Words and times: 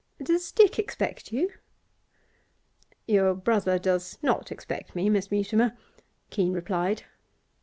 'Does 0.23 0.51
Dick 0.51 0.79
expect 0.79 1.31
you?' 1.31 1.51
'Your 3.05 3.35
brother 3.35 3.77
does 3.77 4.17
not 4.23 4.51
expect 4.51 4.95
me, 4.95 5.11
Miss 5.11 5.29
Mutimer,' 5.29 5.77
Keene 6.31 6.53
replied. 6.53 7.03